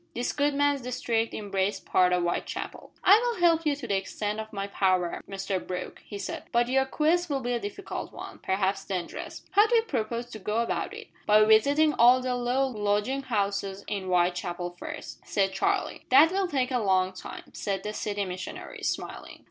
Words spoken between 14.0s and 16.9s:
Whitechapel first," said Charlie. "That will take a